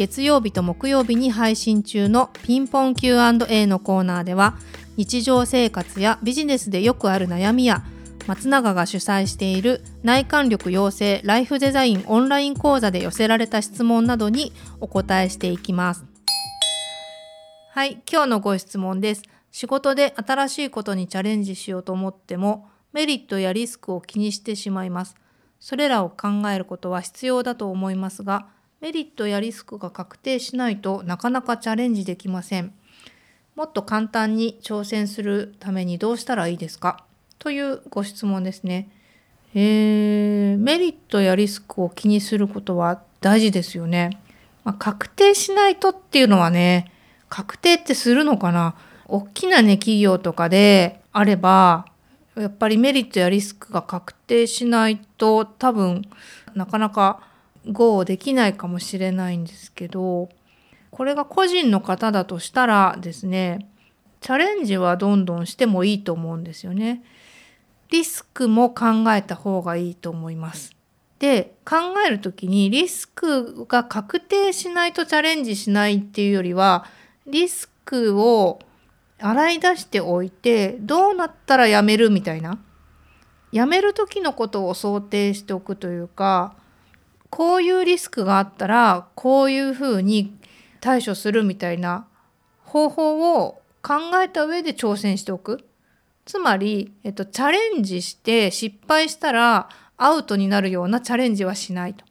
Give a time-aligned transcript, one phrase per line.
[0.00, 4.56] 月曜日と木曜日に配信中のピンポン Q&A のコーナーでは
[4.96, 7.84] 日常生活やビジネスでよくある悩みや
[8.26, 16.06] 松永が主催している内観力養成ライフデザインオンライン講座で寄せられた質問などにお答えしていきます。
[17.72, 19.22] はい、今日のご質問です。
[19.50, 25.14] 仕事で新しいことにチャレンジしようと思ってもメリットやリスクを気にしてしまいます。
[25.58, 28.46] それらを考えることは必要だと思いますが、
[28.80, 32.72] メリットやリスクが確定しないとなかなかチャレンジできません。
[33.54, 37.04] もっと簡単に挑戦するためにどうしたらいいですか？
[37.38, 38.88] というご質問ですね。
[39.54, 44.18] えー、メリットやリスクを気にすることは大事ですよね。
[44.64, 46.90] まあ、確定しないとっていうのはね、
[47.28, 48.76] 確定ってするのかな？
[49.08, 51.84] 大きなね、企業とかであれば、
[52.34, 56.02] やっぱりメリットやリスクが確定しないと多分
[56.54, 57.28] なかなか
[57.66, 60.28] GO できないかもしれないんですけど
[60.90, 63.68] これが個人の方だとしたらですね
[64.20, 67.02] チャレンジはどんどんしてもいいと思うんですよね。
[67.90, 70.76] リスクも考えた方がいいと思います。
[71.18, 76.86] で考える時にリスクが確定しないとチャレンジしないっていうよりは
[77.26, 78.60] リスクを
[79.18, 82.58] 洗い出しておいてどうなったらやめるみたいな
[83.52, 86.54] やめる時のことを想定しておくというか
[87.30, 90.36] こういうリスクがあったらこういうふうに
[90.80, 92.06] 対処するみたいな
[92.64, 95.64] 方法を考えた上で挑戦しておく。
[96.26, 102.04] つまり、えっと、チャレンジして失敗したらアウトになるようなチャレンジはしないと。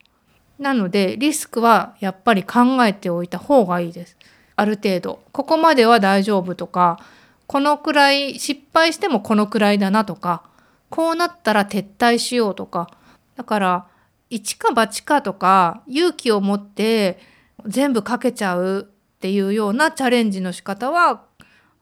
[0.58, 4.16] なのでリスクはやっぱり考えておいた方がいいです。
[4.56, 5.20] ある程度。
[5.32, 6.98] ここまでは大丈夫とか、
[7.46, 10.42] このくらい失敗してもこのくらいだなとか、
[10.90, 12.90] こうなったら撤退しようとか。
[13.36, 13.86] だから
[14.30, 17.18] 一か八かとか勇気を持って
[17.66, 21.24] 全部かけちゃうっていうようなチャレンジの仕方は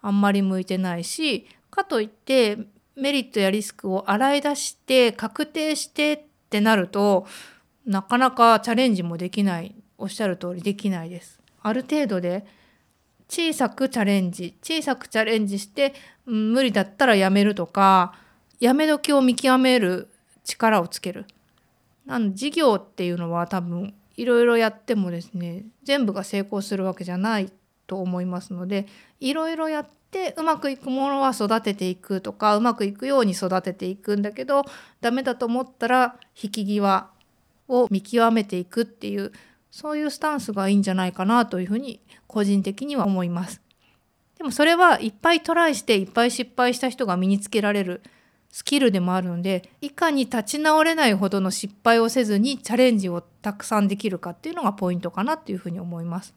[0.01, 2.59] あんまり向いてないしかといって
[2.97, 6.21] メリットやリスクを洗い出して確定してっ
[6.51, 7.27] てなると
[7.87, 11.41] なかなかチャレンジもできないおっしゃる通りできないです。
[11.63, 12.47] ある程度で
[13.29, 15.93] 小さくチャレンジ小さくチャレンジして、
[16.25, 18.15] 無理だったらやめるとか
[18.61, 20.09] やめ時を見極める
[20.45, 21.27] 力をつける
[22.09, 27.53] なん事業っていうのは多分いろいろやってもですね全部が成功するわけじゃない
[27.87, 28.87] と思いますので
[29.21, 34.65] いろいろやってうまくいくものは育てていくとかうまくいくように育てていくんだけど
[35.03, 37.11] ダメだと思ったら引き際
[37.69, 39.31] を見極めていくっていう
[39.71, 43.61] そういうスタンスがいいんじゃないかなというふうに個人的には思います。
[44.39, 48.03] でもそれはいっぱいトライしていっぱい失敗した人が身につけられる
[48.51, 56.35] スキルでもあるのでいかに立ち直れないほどの失敗をせずにチャレンジをたくさんできるかっていうのがポイントかなっていうふうに思います。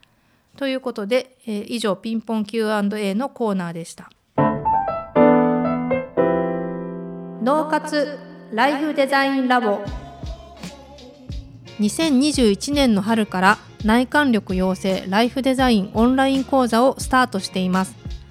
[0.58, 4.10] ということで、えー、以上ピンポン Q&A のコーナーでした。
[7.44, 8.20] 脳活
[8.54, 9.82] ライフデザインラボ
[11.80, 18.01] 2021年の春から内観力養成ライフデザインオンライン講座をスタートしています。